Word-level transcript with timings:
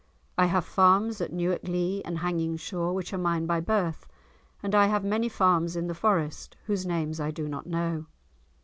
I 0.35 0.47
have 0.47 0.65
farms 0.65 1.21
at 1.21 1.31
Newark 1.31 1.65
Lee 1.65 2.01
and 2.03 2.17
Hangingshaw 2.17 2.91
which 2.91 3.13
are 3.13 3.19
mine 3.19 3.45
by 3.45 3.59
birth, 3.59 4.07
and 4.63 4.73
I 4.73 4.87
have 4.87 5.03
many 5.03 5.29
farms 5.29 5.75
in 5.75 5.85
the 5.85 5.93
Forest 5.93 6.57
whose 6.65 6.87
names 6.87 7.19
I 7.19 7.29
do 7.29 7.47
not 7.47 7.67
know." 7.67 8.07